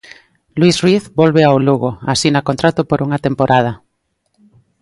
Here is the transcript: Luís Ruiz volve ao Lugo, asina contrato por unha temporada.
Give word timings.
Luís 0.59 0.75
Ruiz 0.83 1.03
volve 1.21 1.41
ao 1.45 1.57
Lugo, 1.67 1.89
asina 2.13 2.45
contrato 2.49 2.81
por 2.89 2.99
unha 3.05 3.23
temporada. 3.27 3.71